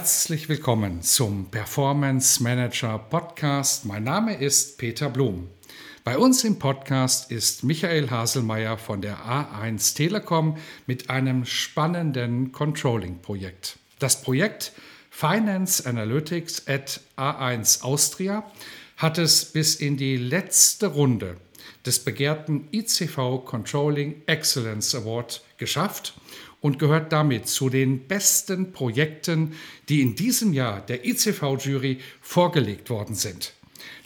[0.00, 3.84] Herzlich willkommen zum Performance Manager Podcast.
[3.84, 5.50] Mein Name ist Peter Blum.
[6.04, 13.78] Bei uns im Podcast ist Michael Haselmeier von der A1 Telekom mit einem spannenden Controlling-Projekt.
[13.98, 14.72] Das Projekt
[15.10, 18.50] Finance Analytics at A1 Austria
[18.96, 21.36] hat es bis in die letzte Runde
[21.84, 26.14] des begehrten ICV Controlling Excellence Award geschafft
[26.60, 29.54] und gehört damit zu den besten Projekten,
[29.88, 33.52] die in diesem Jahr der ICV-Jury vorgelegt worden sind.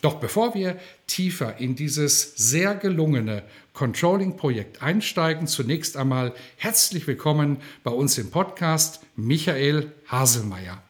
[0.01, 7.91] Doch bevor wir tiefer in dieses sehr gelungene Controlling-Projekt einsteigen, zunächst einmal herzlich willkommen bei
[7.91, 10.81] uns im Podcast Michael Haselmeier.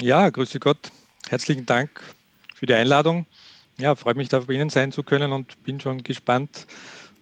[0.00, 0.90] Ja, grüße Gott.
[1.28, 2.02] Herzlichen Dank
[2.54, 3.26] für die Einladung.
[3.78, 6.66] Ja, freut mich, da bei Ihnen sein zu können und bin schon gespannt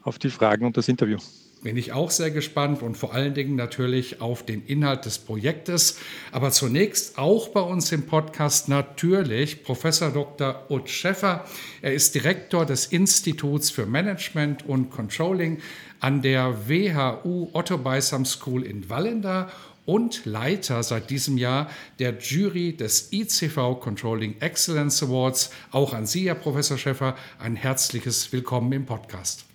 [0.02, 1.18] auf die Fragen und das Interview
[1.64, 5.98] bin ich auch sehr gespannt und vor allen Dingen natürlich auf den Inhalt des Projektes.
[6.30, 10.66] Aber zunächst auch bei uns im Podcast natürlich Professor Dr.
[10.68, 11.46] Ut Schäffer.
[11.80, 15.58] Er ist Direktor des Instituts für Management und Controlling
[16.00, 19.50] an der WHU Otto Beisam School in Wallenda
[19.86, 25.50] und Leiter seit diesem Jahr der Jury des ICV Controlling Excellence Awards.
[25.70, 29.46] Auch an Sie, Herr Professor Schäffer, ein herzliches Willkommen im Podcast.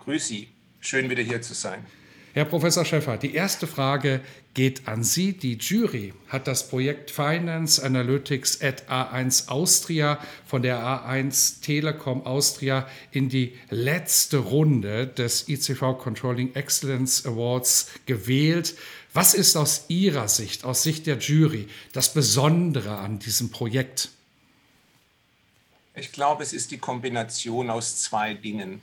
[0.00, 0.48] Grüß Sie.
[0.80, 1.84] Schön wieder hier zu sein.
[2.32, 4.20] Herr Professor Schäffer, die erste Frage
[4.54, 5.32] geht an Sie.
[5.32, 12.86] Die Jury hat das Projekt Finance Analytics at A1 Austria von der A1 Telekom Austria
[13.10, 18.76] in die letzte Runde des ICV Controlling Excellence Awards gewählt.
[19.12, 24.10] Was ist aus Ihrer Sicht, aus Sicht der Jury, das Besondere an diesem Projekt?
[25.96, 28.82] Ich glaube, es ist die Kombination aus zwei Dingen.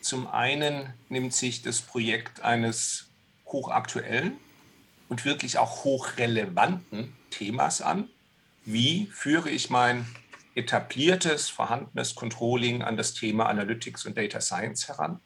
[0.00, 3.08] Zum einen nimmt sich das Projekt eines
[3.46, 4.38] hochaktuellen
[5.08, 8.08] und wirklich auch hochrelevanten Themas an.
[8.64, 10.06] Wie führe ich mein
[10.54, 15.20] etabliertes, vorhandenes Controlling an das Thema Analytics und Data Science heran?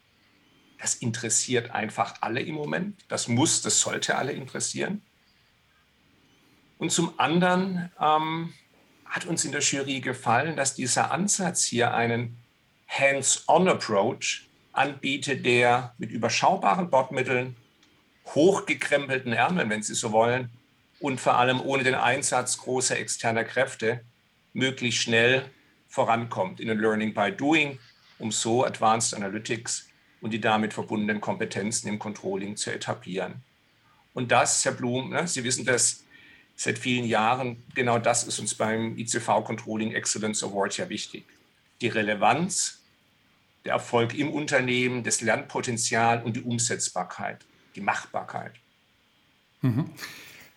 [0.78, 3.04] Das interessiert einfach alle im Moment.
[3.08, 5.02] Das muss, das sollte alle interessieren.
[6.78, 8.52] Und zum anderen ähm,
[9.04, 12.38] hat uns in der Jury gefallen, dass dieser Ansatz hier einen
[12.88, 17.56] Hands-on-Approach anbietet, der mit überschaubaren Bordmitteln,
[18.34, 20.50] hochgekrempelten Ärmeln, wenn Sie so wollen,
[21.00, 24.04] und vor allem ohne den Einsatz großer externer Kräfte
[24.52, 25.44] möglichst schnell
[25.88, 27.78] vorankommt in den Learning by Doing,
[28.18, 29.88] um so Advanced Analytics
[30.20, 33.42] und die damit verbundenen Kompetenzen im Controlling zu etablieren.
[34.14, 36.04] Und das, Herr Blum, ne, Sie wissen das
[36.54, 41.24] seit vielen Jahren, genau das ist uns beim ICV Controlling Excellence Award ja wichtig.
[41.80, 42.81] Die Relevanz
[43.64, 47.44] der Erfolg im Unternehmen, das Lernpotenzial und die Umsetzbarkeit,
[47.76, 48.52] die Machbarkeit.
[49.60, 49.90] Mhm.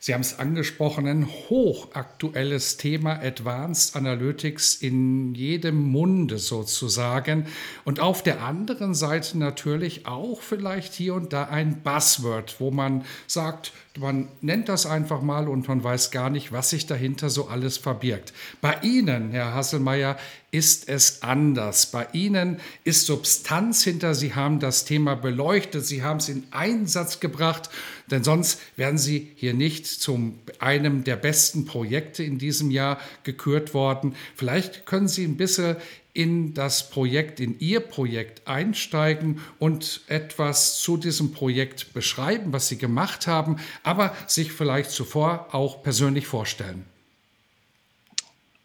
[0.06, 7.48] Sie haben es angesprochen, ein hochaktuelles Thema Advanced Analytics in jedem Munde sozusagen.
[7.86, 13.04] Und auf der anderen Seite natürlich auch vielleicht hier und da ein Buzzword, wo man
[13.26, 17.48] sagt, man nennt das einfach mal und man weiß gar nicht, was sich dahinter so
[17.48, 18.34] alles verbirgt.
[18.62, 20.18] Bei Ihnen, Herr Hasselmeier,
[20.52, 21.88] ist es anders.
[21.88, 24.14] Bei Ihnen ist Substanz hinter.
[24.14, 27.70] Sie haben das Thema beleuchtet, Sie haben es in Einsatz gebracht,
[28.12, 33.74] denn sonst wären Sie hier nicht zum einem der besten Projekte in diesem Jahr gekürt
[33.74, 34.16] worden.
[34.36, 35.78] Vielleicht können Sie ein bisschen
[36.16, 42.78] in das Projekt, in Ihr Projekt einsteigen und etwas zu diesem Projekt beschreiben, was Sie
[42.78, 46.86] gemacht haben, aber sich vielleicht zuvor auch persönlich vorstellen.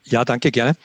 [0.05, 0.76] Ja, danke gerne.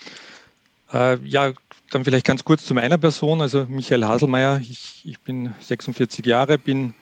[0.91, 1.53] Äh, ja,
[1.91, 3.41] dann vielleicht ganz kurz zu meiner Person.
[3.41, 6.95] Also Michael Haselmeier, ich, ich bin 46 Jahre, bin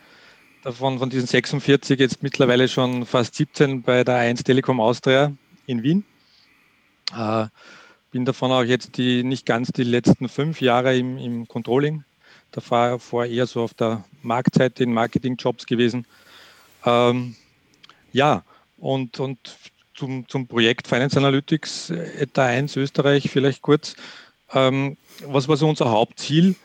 [0.62, 5.32] davon von diesen 46 jetzt mittlerweile schon fast 17 bei der 1 Telekom Austria
[5.68, 6.04] in Wien.
[7.18, 7.48] Äh,
[8.14, 12.04] bin davon auch jetzt die nicht ganz die letzten fünf Jahre im, im Controlling.
[12.52, 16.06] Davor eher so auf der Marktseite in Marketingjobs gewesen.
[16.86, 17.36] Ähm,
[18.12, 18.44] ja,
[18.78, 19.40] und, und
[19.96, 23.96] zum, zum Projekt Finance Analytics ETA 1 Österreich vielleicht kurz.
[24.54, 24.96] Ähm,
[25.26, 26.56] was war so unser Hauptziel?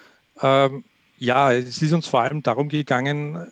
[0.42, 0.84] Ähm,
[1.18, 3.50] Ja, es ist uns vor allem darum gegangen,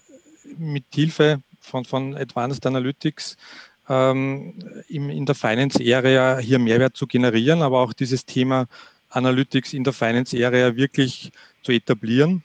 [0.58, 3.38] mit Hilfe von, von Advanced Analytics
[3.88, 8.66] in, in der Finance Area hier Mehrwert zu generieren, aber auch dieses Thema
[9.10, 11.30] Analytics in der Finance Area wirklich
[11.62, 12.42] zu etablieren.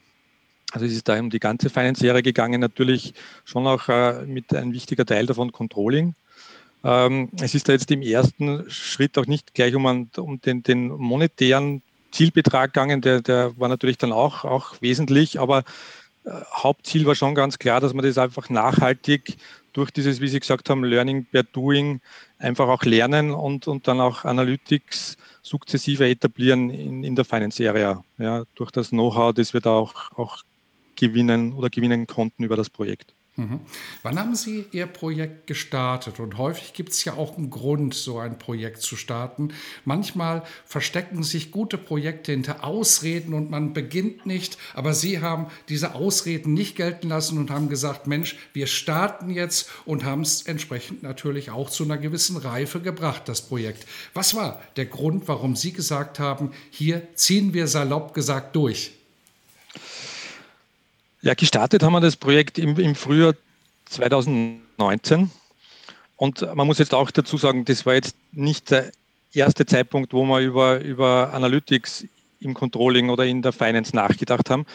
[0.72, 3.12] Also es ist da um die ganze Finance Area gegangen, natürlich
[3.44, 6.14] schon auch äh, mit ein wichtiger Teil davon Controlling.
[6.84, 10.88] Ähm, es ist da jetzt im ersten Schritt auch nicht gleich um, um den, den,
[10.88, 15.64] monetären Zielbetrag gegangen, der, der war natürlich dann auch, auch wesentlich, aber
[16.24, 19.36] äh, Hauptziel war schon ganz klar, dass man das einfach nachhaltig
[19.72, 22.00] durch dieses, wie Sie gesagt haben, Learning by Doing
[22.38, 28.04] einfach auch lernen und, und dann auch Analytics sukzessive etablieren in, in der Finance Area.
[28.18, 30.42] Ja, durch das Know-how, das wir da auch, auch
[30.96, 33.14] gewinnen oder gewinnen konnten über das Projekt.
[33.36, 33.60] Mhm.
[34.02, 36.20] Wann haben Sie Ihr Projekt gestartet?
[36.20, 39.54] Und häufig gibt es ja auch einen Grund, so ein Projekt zu starten.
[39.86, 44.58] Manchmal verstecken sich gute Projekte hinter Ausreden und man beginnt nicht.
[44.74, 49.70] Aber Sie haben diese Ausreden nicht gelten lassen und haben gesagt, Mensch, wir starten jetzt
[49.86, 53.86] und haben es entsprechend natürlich auch zu einer gewissen Reife gebracht, das Projekt.
[54.12, 58.92] Was war der Grund, warum Sie gesagt haben, hier ziehen wir salopp gesagt durch?
[61.24, 63.36] Ja, gestartet haben wir das Projekt im, im Frühjahr
[63.84, 65.30] 2019.
[66.16, 68.90] Und man muss jetzt auch dazu sagen, das war jetzt nicht der
[69.32, 72.06] erste Zeitpunkt, wo wir über, über Analytics
[72.40, 74.66] im Controlling oder in der Finance nachgedacht haben.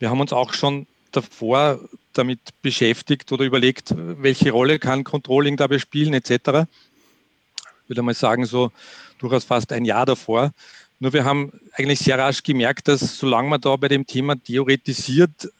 [0.00, 1.78] Wir haben uns auch schon davor
[2.12, 6.66] damit beschäftigt oder überlegt, welche Rolle kann Controlling dabei spielen etc.
[7.84, 8.72] Ich würde mal sagen, so
[9.18, 10.52] durchaus fast ein Jahr davor.
[10.98, 15.52] Nur wir haben eigentlich sehr rasch gemerkt, dass solange man da bei dem Thema theoretisiert,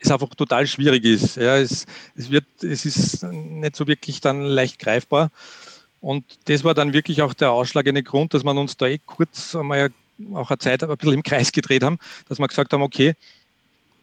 [0.00, 1.36] es einfach total schwierig ist.
[1.36, 1.86] Ja, es,
[2.16, 5.30] es, wird, es ist nicht so wirklich dann leicht greifbar.
[6.00, 9.54] Und das war dann wirklich auch der ausschlagende Grund, dass wir uns da eh kurz
[9.56, 9.90] einmal
[10.34, 11.98] auch eine Zeit ein bisschen im Kreis gedreht haben,
[12.28, 13.14] dass wir gesagt haben, okay,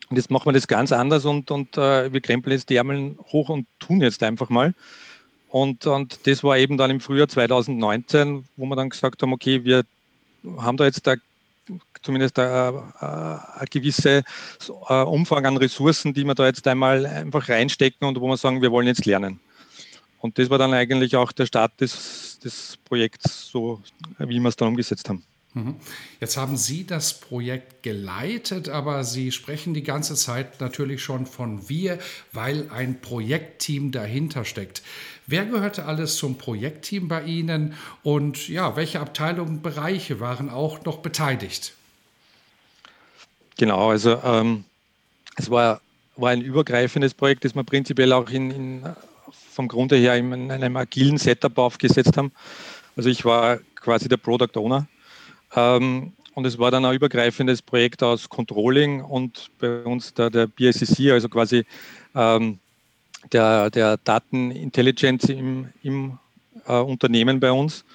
[0.09, 3.17] und jetzt machen wir das ganz anders und, und äh, wir krempeln jetzt die Ärmel
[3.31, 4.73] hoch und tun jetzt einfach mal.
[5.49, 9.63] Und, und das war eben dann im Frühjahr 2019, wo wir dann gesagt haben, okay,
[9.63, 9.83] wir
[10.57, 11.15] haben da jetzt da
[12.01, 14.23] zumindest ein, ein gewisser
[14.87, 18.71] Umfang an Ressourcen, die wir da jetzt einmal einfach reinstecken und wo wir sagen, wir
[18.71, 19.39] wollen jetzt lernen.
[20.19, 23.81] Und das war dann eigentlich auch der Start des, des Projekts, so
[24.17, 25.23] wie wir es dann umgesetzt haben.
[25.55, 25.77] Mhm.
[26.19, 31.69] Jetzt haben Sie das Projekt geleitet, aber Sie sprechen die ganze Zeit natürlich schon von
[31.69, 31.97] wir,
[32.33, 34.83] weil ein Projektteam dahinter steckt.
[35.27, 37.73] Wer gehörte alles zum Projektteam bei Ihnen
[38.03, 41.73] und ja, welche Abteilungen Bereiche waren auch noch beteiligt?
[43.57, 44.65] Genau, also ähm,
[45.37, 45.79] es war,
[46.17, 48.83] war ein übergreifendes Projekt, das wir prinzipiell auch in, in
[49.53, 52.33] vom Grunde her in einem agilen Setup aufgesetzt haben.
[52.97, 54.85] Also ich war quasi der Product Owner
[55.55, 61.11] und es war dann ein übergreifendes Projekt aus Controlling und bei uns der, der BSCC,
[61.11, 61.65] also quasi
[62.13, 62.59] ähm,
[63.31, 66.19] der, der Datenintelligence im, im
[66.67, 67.85] äh, Unternehmen bei uns.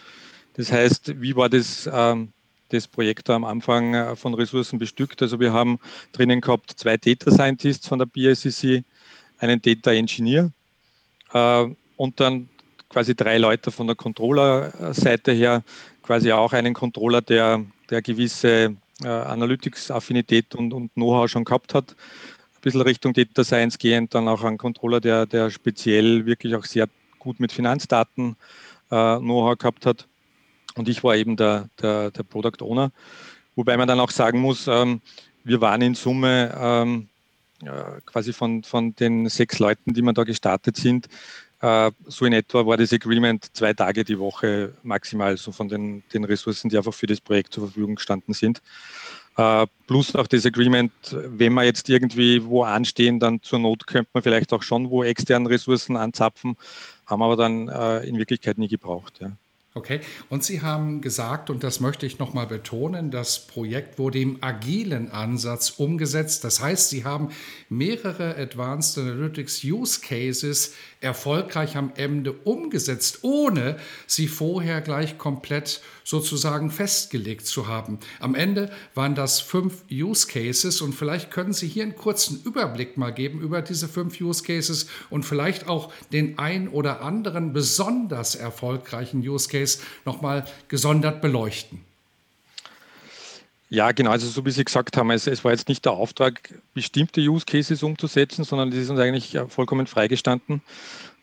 [0.55, 2.33] Das heißt, wie war das, ähm,
[2.71, 5.23] das Projekt am Anfang äh, von Ressourcen bestückt?
[5.23, 5.79] Also wir haben
[6.13, 8.85] drinnen gehabt zwei Data Scientists von der BSCC,
[9.39, 10.51] einen Data Engineer
[11.33, 11.67] äh,
[11.97, 12.49] und dann
[12.89, 15.63] quasi drei Leute von der Controller-Seite her,
[16.03, 21.91] quasi auch einen Controller, der, der gewisse äh, Analytics-Affinität und, und Know-how schon gehabt hat.
[21.91, 26.65] Ein bisschen Richtung Data Science gehend, dann auch ein Controller, der, der speziell wirklich auch
[26.65, 28.37] sehr gut mit Finanzdaten
[28.91, 30.07] äh, Know-how gehabt hat.
[30.75, 32.93] Und ich war eben der, der, der, Product Owner.
[33.57, 35.01] Wobei man dann auch sagen muss, ähm,
[35.45, 37.09] wir waren in Summe ähm,
[37.63, 41.09] äh, quasi von, von den sechs Leuten, die wir da gestartet sind,
[41.61, 46.25] so in etwa war das Agreement zwei Tage die Woche maximal, so von den, den
[46.25, 48.63] Ressourcen, die einfach für das Projekt zur Verfügung gestanden sind.
[49.37, 54.11] Äh, plus auch das Agreement, wenn wir jetzt irgendwie wo anstehen, dann zur Not könnte
[54.13, 56.57] man vielleicht auch schon wo externen Ressourcen anzapfen,
[57.07, 59.19] haben aber dann äh, in Wirklichkeit nie gebraucht.
[59.21, 59.33] Ja.
[59.81, 64.43] Okay, und Sie haben gesagt, und das möchte ich nochmal betonen, das Projekt wurde im
[64.43, 66.45] agilen Ansatz umgesetzt.
[66.45, 67.31] Das heißt, Sie haben
[67.71, 76.71] mehrere Advanced Analytics Use Cases erfolgreich am Ende umgesetzt, ohne sie vorher gleich komplett sozusagen
[76.71, 77.99] festgelegt zu haben.
[78.19, 82.97] Am Ende waren das fünf Use Cases und vielleicht können Sie hier einen kurzen Überblick
[82.97, 88.35] mal geben über diese fünf Use Cases und vielleicht auch den ein oder anderen besonders
[88.35, 89.70] erfolgreichen Use Case
[90.05, 91.85] nochmal gesondert beleuchten.
[93.73, 94.11] Ja, genau.
[94.11, 97.47] Also so wie Sie gesagt haben, es, es, war jetzt nicht der Auftrag, bestimmte Use
[97.47, 100.61] Cases umzusetzen, sondern das ist uns eigentlich vollkommen freigestanden.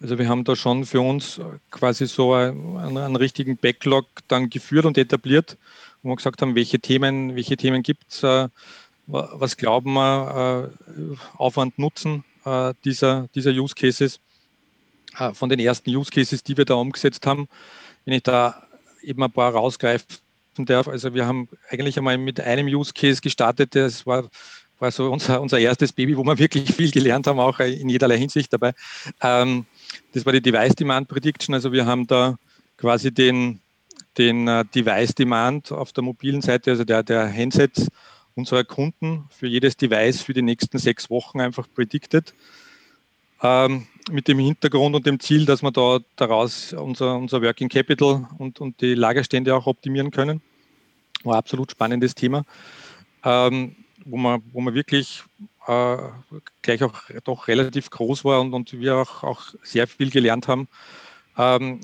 [0.01, 4.85] Also wir haben da schon für uns quasi so einen, einen richtigen Backlog dann geführt
[4.85, 5.57] und etabliert,
[6.01, 8.47] wo wir gesagt haben, welche Themen, welche Themen gibt es, äh,
[9.07, 14.21] was glauben wir, äh, Aufwand, Nutzen äh, dieser, dieser Use Cases.
[15.17, 17.47] Äh, von den ersten Use Cases, die wir da umgesetzt haben,
[18.07, 18.63] wenn ich da
[19.03, 20.07] eben ein paar rausgreifen
[20.59, 20.87] darf.
[20.87, 24.29] Also wir haben eigentlich einmal mit einem Use Case gestartet, das war,
[24.79, 28.17] war so unser, unser erstes Baby, wo wir wirklich viel gelernt haben, auch in jederlei
[28.17, 28.73] Hinsicht dabei.
[29.21, 29.65] Ähm,
[30.13, 31.53] das war die Device Demand Prediction.
[31.53, 32.37] Also wir haben da
[32.77, 33.59] quasi den,
[34.17, 37.87] den uh, Device Demand auf der mobilen Seite, also der, der Handsets
[38.35, 42.33] unserer Kunden für jedes Device für die nächsten sechs Wochen einfach predicted.
[43.43, 48.27] Ähm, mit dem Hintergrund und dem Ziel, dass wir da daraus unser, unser Working Capital
[48.37, 50.41] und, und die Lagerstände auch optimieren können.
[51.23, 52.43] War ein absolut spannendes Thema,
[53.23, 53.75] ähm,
[54.05, 55.23] wo, man, wo man wirklich
[55.67, 55.97] äh,
[56.61, 60.67] gleich auch doch relativ groß war und, und wir auch, auch sehr viel gelernt haben.
[61.37, 61.81] Ähm,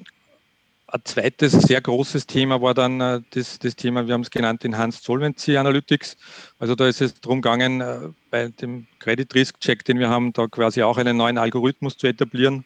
[0.93, 4.63] ein zweites sehr großes Thema war dann äh, das, das Thema, wir haben es genannt,
[4.63, 6.15] Enhanced Solvency Analytics.
[6.59, 10.33] Also da ist es darum gegangen, äh, bei dem Credit Risk Check, den wir haben,
[10.33, 12.63] da quasi auch einen neuen Algorithmus zu etablieren,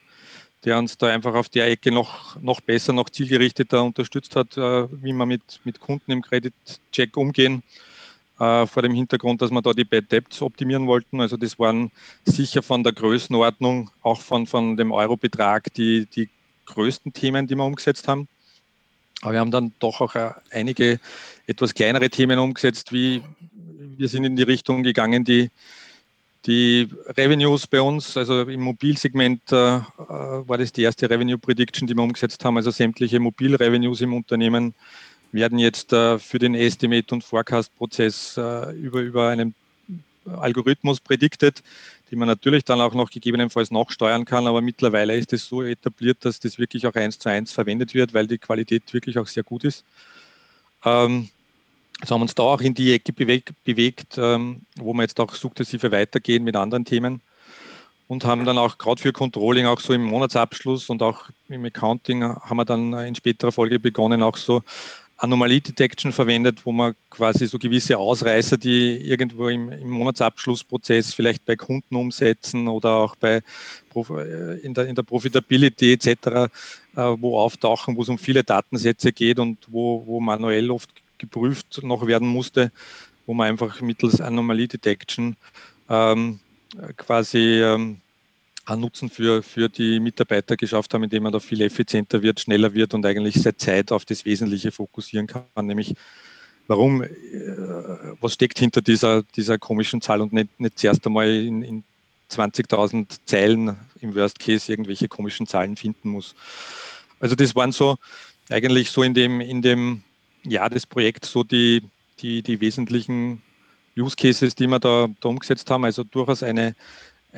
[0.66, 4.88] der uns da einfach auf der Ecke noch, noch besser, noch zielgerichteter unterstützt hat, äh,
[5.02, 6.54] wie wir mit, mit Kunden im Credit
[6.92, 7.64] Check umgehen.
[8.40, 11.22] Vor dem Hintergrund, dass wir da die Bad Debts optimieren wollten.
[11.22, 11.90] Also das waren
[12.24, 16.30] sicher von der Größenordnung, auch von, von dem Eurobetrag, die, die
[16.68, 18.28] größten Themen, die wir umgesetzt haben.
[19.22, 21.00] Aber wir haben dann doch auch äh, einige
[21.48, 23.24] etwas kleinere Themen umgesetzt, wie
[23.98, 25.50] wir sind in die Richtung gegangen, die,
[26.46, 31.88] die Revenues bei uns, also im Mobilsegment äh, äh, war das die erste Revenue Prediction,
[31.88, 32.58] die wir umgesetzt haben.
[32.58, 34.76] Also sämtliche Mobilrevenues im Unternehmen
[35.32, 39.56] werden jetzt äh, für den Estimate- und Forecast-Prozess äh, über, über einen
[40.36, 41.64] Algorithmus predicted,
[42.12, 44.48] die man natürlich dann auch noch gegebenenfalls nachsteuern kann.
[44.48, 48.14] Aber mittlerweile ist es so etabliert, dass das wirklich auch eins zu eins verwendet wird,
[48.14, 49.84] weil die Qualität wirklich auch sehr gut ist.
[50.86, 51.30] Ähm,
[52.06, 55.34] so haben uns da auch in die Ecke bewegt, bewegt ähm, wo wir jetzt auch
[55.34, 57.22] sukzessive weitergehen mit anderen Themen
[58.08, 62.24] und haben dann auch gerade für Controlling auch so im Monatsabschluss und auch im Accounting
[62.24, 64.64] haben wir dann in späterer Folge begonnen, auch so
[65.18, 71.44] Anomalie Detection verwendet, wo man quasi so gewisse Ausreißer, die irgendwo im, im Monatsabschlussprozess vielleicht
[71.46, 73.42] bei Kunden umsetzen oder auch bei
[73.96, 76.48] äh, in der, in der Profitability etc., äh,
[76.96, 82.06] wo auftauchen, wo es um viele Datensätze geht und wo, wo manuell oft geprüft noch
[82.06, 82.72] werden musste,
[83.26, 85.36] wo man einfach mittels Anomalie Detection
[85.90, 86.40] ähm,
[86.96, 88.02] quasi ähm,
[88.68, 92.74] einen Nutzen für, für die Mitarbeiter geschafft haben, indem man da viel effizienter wird, schneller
[92.74, 95.96] wird und eigentlich seit Zeit auf das Wesentliche fokussieren kann, nämlich
[96.68, 97.08] warum, äh,
[98.20, 101.84] was steckt hinter dieser, dieser komischen Zahl und nicht, nicht zuerst einmal in, in
[102.30, 106.36] 20.000 Zeilen im Worst Case irgendwelche komischen Zahlen finden muss.
[107.22, 107.98] Also das waren so
[108.50, 110.04] eigentlich so in dem, in dem
[110.44, 111.84] Jahr des Projekts so die,
[112.20, 113.42] die, die wesentlichen
[113.98, 115.86] Use Cases, die wir da, da umgesetzt haben.
[115.86, 116.76] Also durchaus eine,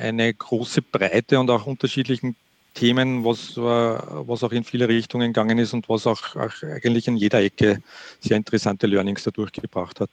[0.00, 2.36] eine große Breite und auch unterschiedlichen
[2.74, 7.08] Themen, was, äh, was auch in viele Richtungen gegangen ist und was auch, auch eigentlich
[7.08, 7.82] in jeder Ecke
[8.20, 10.10] sehr interessante Learnings dadurch gebracht hat.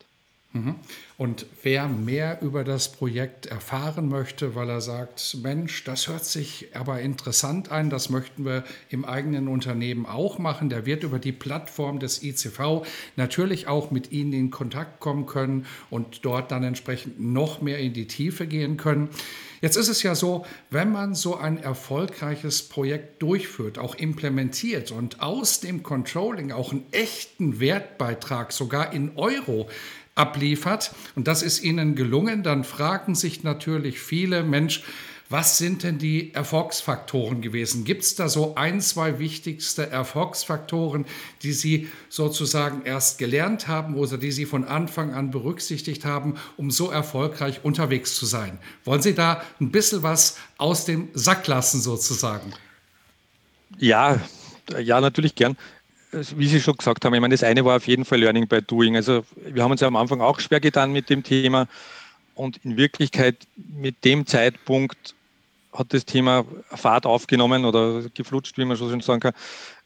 [0.58, 0.76] Mhm.
[1.18, 6.68] Und wer mehr über das Projekt erfahren möchte, weil er sagt, Mensch, das hört sich
[6.76, 11.32] aber interessant an, das möchten wir im eigenen Unternehmen auch machen, der wird über die
[11.32, 12.86] Plattform des ICV
[13.16, 17.94] natürlich auch mit Ihnen in Kontakt kommen können und dort dann entsprechend noch mehr in
[17.94, 19.10] die Tiefe gehen können.
[19.60, 25.22] Jetzt ist es ja so, wenn man so ein erfolgreiches Projekt durchführt, auch implementiert und
[25.22, 29.68] aus dem Controlling auch einen echten Wertbeitrag sogar in Euro
[30.18, 34.84] abliefert, und das ist ihnen gelungen, dann fragen sich natürlich viele, Mensch,
[35.30, 37.84] was sind denn die Erfolgsfaktoren gewesen?
[37.84, 41.06] Gibt es da so ein, zwei wichtigste Erfolgsfaktoren,
[41.44, 46.72] die Sie sozusagen erst gelernt haben oder die Sie von Anfang an berücksichtigt haben, um
[46.72, 48.58] so erfolgreich unterwegs zu sein?
[48.86, 52.54] Wollen Sie da ein bisschen was aus dem Sack lassen sozusagen?
[53.78, 54.22] Ja,
[54.80, 55.58] ja, natürlich gern
[56.12, 58.62] wie Sie schon gesagt haben, ich meine, das eine war auf jeden Fall Learning by
[58.62, 58.96] Doing.
[58.96, 61.68] Also wir haben uns ja am Anfang auch schwer getan mit dem Thema
[62.36, 65.16] und in Wirklichkeit mit dem Zeitpunkt
[65.74, 69.34] hat das Thema Fahrt aufgenommen oder geflutscht, wie man schon sagen kann,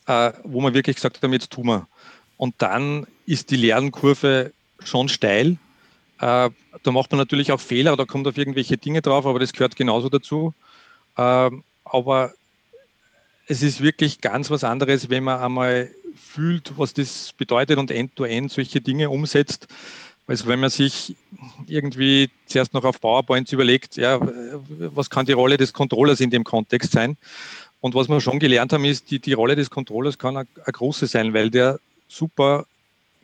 [0.08, 1.88] äh, wo man wirklich gesagt haben, jetzt tun wir.
[2.38, 4.52] Und dann ist die Lernkurve
[4.84, 5.58] schon steil.
[6.20, 6.50] Äh,
[6.84, 9.76] da macht man natürlich auch Fehler oder kommt auf irgendwelche Dinge drauf, aber das gehört
[9.76, 10.54] genauso dazu.
[11.18, 11.50] Äh,
[11.84, 12.34] aber
[13.48, 18.52] es ist wirklich ganz was anderes, wenn man einmal fühlt, was das bedeutet und end-to-end
[18.52, 19.68] -end solche Dinge umsetzt.
[20.28, 21.16] Also wenn man sich
[21.68, 26.44] irgendwie zuerst noch auf PowerPoints überlegt, ja, was kann die Rolle des Controllers in dem
[26.44, 27.18] Kontext sein?
[27.82, 31.08] Und was wir schon gelernt haben, ist, die, die Rolle des Controllers kann eine, große
[31.08, 32.66] sein, weil der super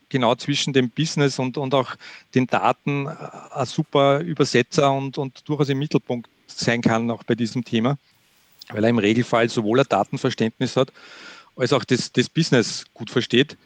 [0.10, 1.96] genau zwischen dem Business und, und auch
[2.34, 7.64] den Daten ein super Übersetzer und, und durchaus im Mittelpunkt sein kann, auch bei diesem
[7.64, 7.98] Thema,
[8.70, 10.92] weil er im Regelfall sowohl ein Datenverständnis hat,
[11.58, 13.58] als auch das, das Business gut versteht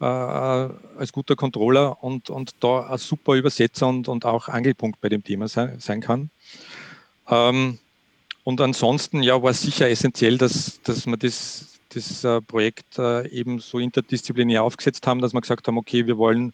[0.00, 5.08] äh, als guter Controller und, und da ein super Übersetzer und, und auch Angelpunkt bei
[5.08, 6.30] dem Thema sein, sein kann.
[7.28, 7.78] Ähm,
[8.44, 13.28] und ansonsten ja, war es sicher essentiell, dass, dass wir das, das äh, Projekt äh,
[13.28, 16.52] eben so interdisziplinär aufgesetzt haben, dass wir gesagt haben, okay, wir wollen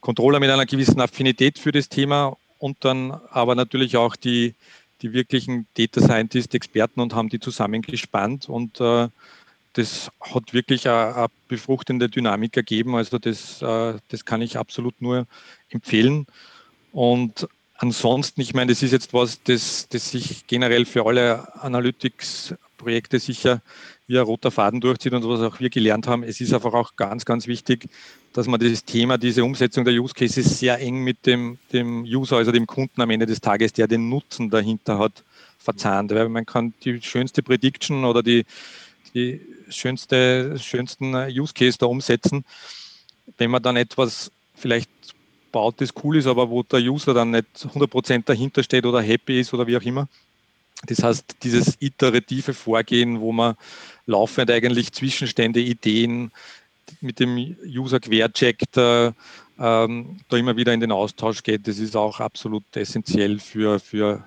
[0.00, 4.54] Controller mit einer gewissen Affinität für das Thema und dann aber natürlich auch die,
[5.02, 9.08] die wirklichen Data Scientist Experten und haben die zusammengespannt und äh,
[9.74, 12.94] das hat wirklich eine, eine, befruchtende Dynamik ergeben.
[12.94, 15.26] Also das, äh, das kann ich absolut nur
[15.70, 16.26] empfehlen.
[16.92, 23.18] Und ansonsten, ich meine, das ist jetzt was, das, das sich generell für alle Analytics-Projekte
[23.18, 23.62] sicher
[24.06, 26.22] wie ein roter Faden durchzieht und was auch wir gelernt haben.
[26.22, 27.88] Es ist einfach auch ganz, ganz wichtig,
[28.32, 32.36] dass man das Thema, diese Umsetzung der Use Cases sehr eng mit dem, dem User,
[32.36, 35.24] also dem Kunden am Ende des Tages, der den Nutzen dahinter hat,
[35.58, 36.10] verzahnt.
[36.12, 38.44] Weil man kann die schönste Prediction oder die,
[39.14, 42.44] die schönste, schönsten Use Case da umsetzen.
[43.38, 44.90] Wenn man dann etwas vielleicht
[45.52, 49.40] baut, das cool ist, aber wo der User dann nicht 100% dahinter steht oder happy
[49.40, 50.08] ist oder wie auch immer.
[50.86, 53.54] Das heißt, dieses iterative Vorgehen, wo man
[54.06, 56.32] laufend eigentlich Zwischenstände, Ideen
[57.00, 59.12] mit dem User quercheckt, äh,
[59.58, 64.24] ähm, da immer wieder in den Austausch geht, das ist auch absolut essentiell für, für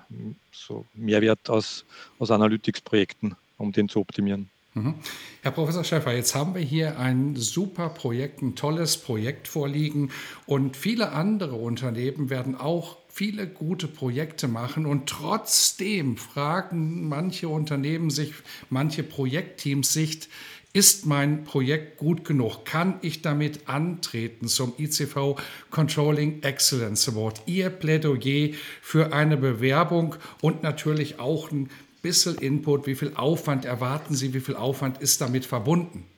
[0.50, 1.84] so Mehrwert aus,
[2.18, 4.48] aus Analytics-Projekten, um den zu optimieren.
[4.76, 4.94] Mhm.
[5.40, 10.10] Herr Professor Schäfer, jetzt haben wir hier ein super Projekt, ein tolles Projekt vorliegen
[10.44, 18.10] und viele andere Unternehmen werden auch viele gute Projekte machen und trotzdem fragen manche Unternehmen
[18.10, 18.34] sich,
[18.68, 20.28] manche Projektteams sich,
[20.74, 22.66] ist mein Projekt gut genug?
[22.66, 25.36] Kann ich damit antreten zum ICV
[25.70, 27.40] Controlling Excellence Award?
[27.46, 28.50] Ihr Plädoyer
[28.82, 31.70] für eine Bewerbung und natürlich auch ein
[32.06, 36.08] bisschen Input, wie viel Aufwand erwarten Sie, wie viel Aufwand ist damit verbunden?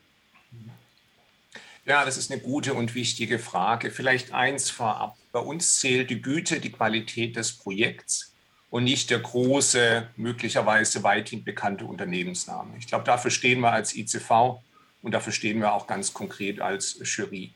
[1.86, 3.90] Ja, das ist eine gute und wichtige Frage.
[3.90, 5.16] Vielleicht eins vorab.
[5.32, 8.34] Bei uns zählt die Güte, die Qualität des Projekts
[8.68, 12.76] und nicht der große, möglicherweise weithin bekannte Unternehmensname.
[12.78, 14.60] Ich glaube, dafür stehen wir als ICV
[15.00, 17.54] und dafür stehen wir auch ganz konkret als Jury.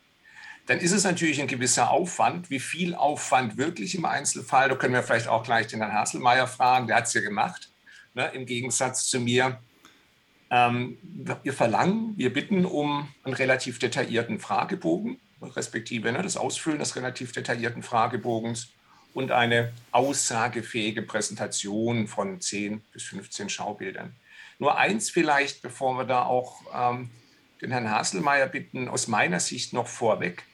[0.68, 2.48] Dann ist es natürlich ein gewisser Aufwand.
[2.48, 4.70] Wie viel Aufwand wirklich im Einzelfall?
[4.70, 7.71] Da können wir vielleicht auch gleich den Herrn Hasselmeier fragen, der hat es ja gemacht
[8.14, 9.60] ne, im Gegensatz zu mir.
[10.50, 10.98] Ähm,
[11.42, 17.32] wir verlangen, wir bitten um einen relativ detaillierten Fragebogen, respektive ne, das Ausfüllen des relativ
[17.32, 18.68] detaillierten Fragebogens
[19.14, 24.14] und eine aussagefähige Präsentation von 10 bis 15 Schaubildern.
[24.58, 27.10] Nur eins vielleicht, bevor wir da auch ähm,
[27.60, 30.44] den Herrn Haselmeier bitten, aus meiner Sicht noch vorweg.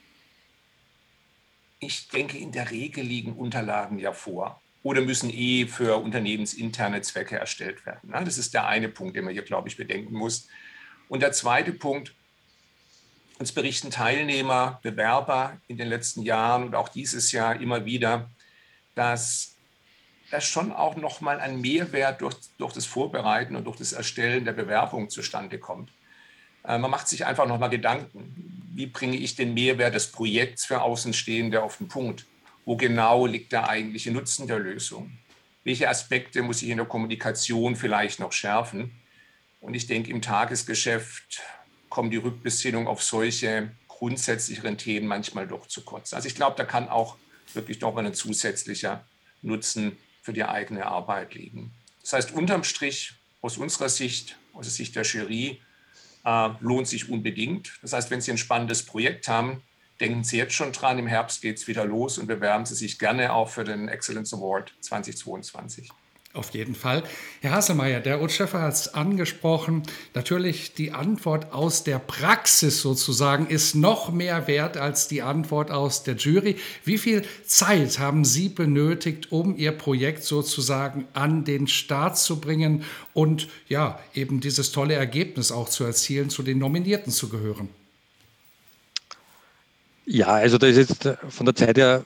[1.79, 7.37] Ich denke, in der Regel liegen Unterlagen ja vor oder müssen eh für unternehmensinterne Zwecke
[7.37, 8.11] erstellt werden.
[8.11, 10.47] Das ist der eine Punkt, den man hier, glaube ich, bedenken muss.
[11.09, 12.13] Und der zweite Punkt,
[13.39, 18.29] uns berichten Teilnehmer, Bewerber in den letzten Jahren und auch dieses Jahr immer wieder,
[18.95, 19.55] dass
[20.29, 24.53] da schon auch nochmal ein Mehrwert durch, durch das Vorbereiten und durch das Erstellen der
[24.53, 25.91] Bewerbung zustande kommt.
[26.63, 30.81] Äh, man macht sich einfach nochmal Gedanken, wie bringe ich den Mehrwert des Projekts für
[30.81, 32.25] Außenstehende auf den Punkt?
[32.69, 35.17] Wo genau liegt der eigentliche Nutzen der Lösung?
[35.63, 38.91] Welche Aspekte muss ich in der Kommunikation vielleicht noch schärfen?
[39.59, 41.41] Und ich denke, im Tagesgeschäft
[41.89, 46.13] kommen die Rückbesinnungen auf solche grundsätzlicheren Themen manchmal doch zu kurz.
[46.13, 47.17] Also ich glaube, da kann auch
[47.55, 49.03] wirklich noch ein zusätzlicher
[49.41, 51.71] Nutzen für die eigene Arbeit liegen.
[52.03, 55.59] Das heißt, unterm Strich, aus unserer Sicht, aus der Sicht der Jury,
[56.23, 57.79] äh, lohnt sich unbedingt.
[57.81, 59.63] Das heißt, wenn Sie ein spannendes Projekt haben,
[59.99, 62.99] denken Sie jetzt schon dran, im Herbst geht es wieder los und bewerben Sie sich
[62.99, 65.89] gerne auch für den Excellence Award 2022.
[66.31, 67.01] Auf jeden Fall.
[67.41, 69.81] Herr Hasselmeier, der Utscheffer hat es angesprochen.
[70.13, 76.03] Natürlich, die Antwort aus der Praxis sozusagen ist noch mehr wert als die Antwort aus
[76.03, 76.55] der Jury.
[76.83, 82.83] Wie viel Zeit haben Sie benötigt, um Ihr Projekt sozusagen an den Start zu bringen
[83.13, 87.69] und ja, eben dieses tolle Ergebnis auch zu erzielen, zu den Nominierten zu gehören?
[90.11, 92.03] Ja, also da ist jetzt von der Zeit her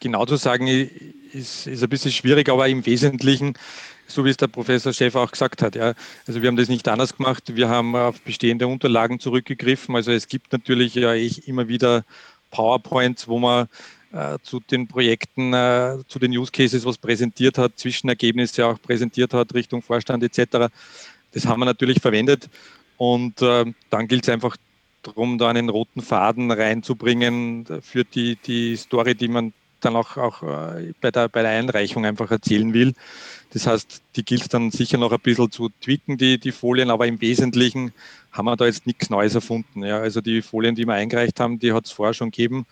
[0.00, 3.58] genau zu sagen, ist, ist ein bisschen schwierig, aber im Wesentlichen,
[4.06, 5.92] so wie es der Professor Schäfer auch gesagt hat, ja,
[6.26, 9.94] also wir haben das nicht anders gemacht, wir haben auf bestehende Unterlagen zurückgegriffen.
[9.94, 12.06] Also es gibt natürlich ja immer wieder
[12.52, 13.68] PowerPoints, wo man
[14.14, 19.34] äh, zu den Projekten, äh, zu den Use Cases was präsentiert hat, Zwischenergebnisse auch präsentiert
[19.34, 20.72] hat, Richtung Vorstand etc.
[21.32, 22.48] Das haben wir natürlich verwendet.
[22.96, 24.56] Und äh, dann gilt es einfach
[25.02, 30.42] darum, da einen roten Faden reinzubringen für die, die Story, die man dann auch, auch
[30.42, 32.94] äh, bei, der, bei der Einreichung einfach erzählen will.
[33.52, 37.06] Das heißt, die gilt dann sicher noch ein bisschen zu tweaken, die, die Folien, aber
[37.06, 37.92] im Wesentlichen
[38.30, 39.84] haben wir da jetzt nichts Neues erfunden.
[39.84, 39.98] Ja.
[39.98, 42.66] Also die Folien, die wir eingereicht haben, die hat es vorher schon gegeben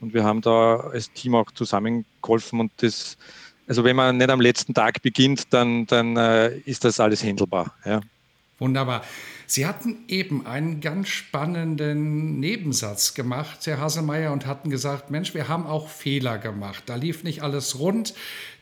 [0.00, 3.18] und wir haben da als Team auch zusammengeholfen und das,
[3.66, 7.74] also wenn man nicht am letzten Tag beginnt, dann, dann äh, ist das alles händelbar.
[7.84, 8.00] Ja.
[8.58, 9.02] Wunderbar.
[9.54, 15.46] Sie hatten eben einen ganz spannenden Nebensatz gemacht, Herr Haselmeier, und hatten gesagt, Mensch, wir
[15.46, 16.84] haben auch Fehler gemacht.
[16.86, 18.14] Da lief nicht alles rund.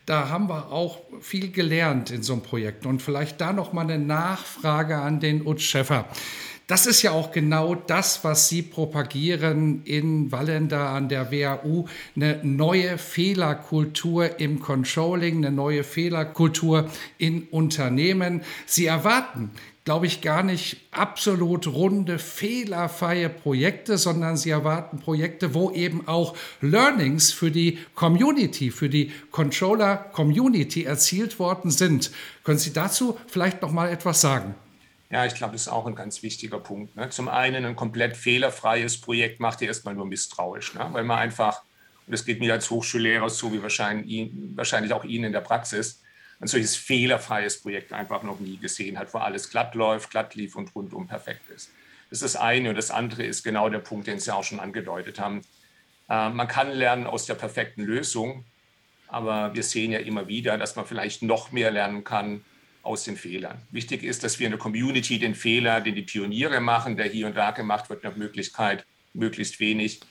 [0.05, 2.85] Da haben wir auch viel gelernt in so einem Projekt.
[2.85, 6.09] Und vielleicht da noch mal eine Nachfrage an den Utz Schäffer.
[6.67, 12.39] Das ist ja auch genau das, was Sie propagieren in Wallender an der WAU, eine
[12.43, 18.41] neue Fehlerkultur im Controlling, eine neue Fehlerkultur in Unternehmen.
[18.65, 19.51] Sie erwarten
[19.83, 26.35] glaube ich, gar nicht absolut runde, fehlerfreie Projekte, sondern sie erwarten Projekte, wo eben auch
[26.61, 32.11] Learnings für die Community, für die Controller-Community erzielt worden sind.
[32.43, 34.55] Können Sie dazu vielleicht noch mal etwas sagen?
[35.09, 36.95] Ja, ich glaube, das ist auch ein ganz wichtiger Punkt.
[36.95, 37.09] Ne?
[37.09, 40.87] Zum einen ein komplett fehlerfreies Projekt macht ihr erstmal nur misstrauisch, ne?
[40.91, 41.63] weil man einfach,
[42.05, 46.01] und das geht mir als Hochschullehrer so wie wahrscheinlich, wahrscheinlich auch Ihnen in der Praxis,
[46.41, 50.55] ein solches fehlerfreies Projekt einfach noch nie gesehen hat, wo alles glatt läuft, glatt lief
[50.55, 51.71] und rundum perfekt ist.
[52.09, 52.69] Das ist das eine.
[52.69, 55.41] Und das andere ist genau der Punkt, den Sie auch schon angedeutet haben.
[56.09, 58.43] Äh, man kann lernen aus der perfekten Lösung,
[59.07, 62.43] aber wir sehen ja immer wieder, dass man vielleicht noch mehr lernen kann
[62.81, 63.61] aus den Fehlern.
[63.69, 67.27] Wichtig ist, dass wir in der Community den Fehler, den die Pioniere machen, der hier
[67.27, 70.01] und da gemacht wird, nach Möglichkeit möglichst wenig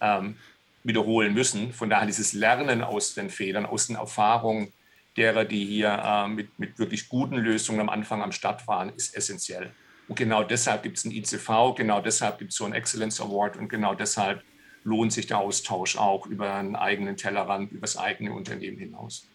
[0.00, 0.36] ähm,
[0.84, 1.72] wiederholen müssen.
[1.72, 4.72] Von daher dieses Lernen aus den Fehlern, aus den Erfahrungen,
[5.16, 9.16] derer, die hier äh, mit, mit wirklich guten Lösungen am Anfang am Start waren, ist
[9.16, 9.70] essentiell.
[10.08, 13.56] Und genau deshalb gibt es ein ICV, genau deshalb gibt es so einen Excellence Award
[13.56, 14.42] und genau deshalb
[14.84, 19.28] lohnt sich der Austausch auch über einen eigenen Tellerrand, über das eigene Unternehmen hinaus.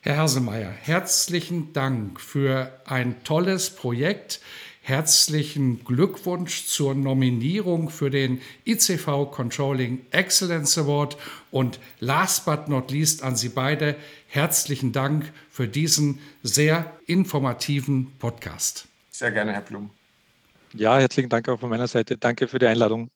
[0.00, 4.40] Herr Haselmeier, herzlichen Dank für ein tolles Projekt.
[4.86, 11.16] Herzlichen Glückwunsch zur Nominierung für den ICV Controlling Excellence Award
[11.50, 13.96] und last but not least an Sie beide
[14.28, 18.86] herzlichen Dank für diesen sehr informativen Podcast.
[19.08, 19.88] Sehr gerne, Herr Blum.
[20.74, 22.18] Ja, herzlichen Dank auch von meiner Seite.
[22.18, 23.08] Danke für die Einladung.